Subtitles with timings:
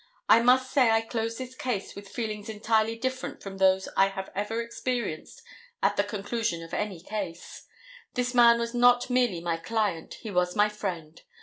[0.27, 4.31] I must say I close this case with feelings entirely different from those I have
[4.33, 5.43] ever experienced
[5.83, 7.67] at the conclusion of any case.
[8.15, 11.21] This man was not merely my client, he was my friend.